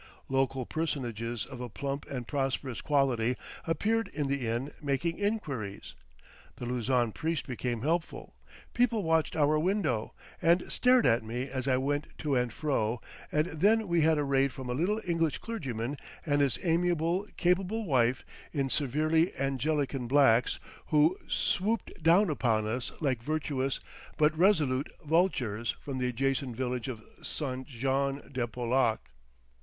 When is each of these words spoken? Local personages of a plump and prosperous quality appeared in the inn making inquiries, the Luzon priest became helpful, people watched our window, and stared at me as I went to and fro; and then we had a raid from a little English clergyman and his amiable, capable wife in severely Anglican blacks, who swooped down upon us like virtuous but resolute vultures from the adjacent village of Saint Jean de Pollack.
Local 0.29 0.65
personages 0.65 1.45
of 1.45 1.61
a 1.61 1.69
plump 1.69 2.09
and 2.09 2.27
prosperous 2.27 2.81
quality 2.81 3.35
appeared 3.67 4.07
in 4.07 4.25
the 4.25 4.47
inn 4.47 4.71
making 4.81 5.19
inquiries, 5.19 5.93
the 6.55 6.65
Luzon 6.65 7.11
priest 7.11 7.45
became 7.45 7.81
helpful, 7.83 8.33
people 8.73 9.03
watched 9.03 9.35
our 9.35 9.59
window, 9.59 10.15
and 10.41 10.63
stared 10.71 11.05
at 11.05 11.23
me 11.23 11.47
as 11.49 11.67
I 11.67 11.77
went 11.77 12.07
to 12.17 12.33
and 12.35 12.51
fro; 12.51 12.99
and 13.31 13.45
then 13.45 13.87
we 13.87 14.01
had 14.01 14.17
a 14.17 14.23
raid 14.23 14.51
from 14.51 14.71
a 14.71 14.73
little 14.73 14.99
English 15.05 15.37
clergyman 15.37 15.97
and 16.25 16.41
his 16.41 16.57
amiable, 16.63 17.27
capable 17.37 17.85
wife 17.85 18.25
in 18.51 18.71
severely 18.71 19.31
Anglican 19.35 20.07
blacks, 20.07 20.57
who 20.87 21.15
swooped 21.27 22.01
down 22.01 22.31
upon 22.31 22.65
us 22.65 22.91
like 23.01 23.21
virtuous 23.21 23.79
but 24.17 24.35
resolute 24.35 24.89
vultures 25.05 25.75
from 25.79 25.99
the 25.99 26.07
adjacent 26.07 26.55
village 26.55 26.87
of 26.87 27.03
Saint 27.21 27.67
Jean 27.67 28.27
de 28.31 28.47
Pollack. 28.47 29.07